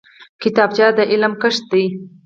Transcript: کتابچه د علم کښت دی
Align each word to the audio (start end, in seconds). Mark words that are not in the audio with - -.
کتابچه 0.41 0.87
د 0.97 0.99
علم 1.11 1.33
کښت 1.41 1.63
دی 1.71 1.85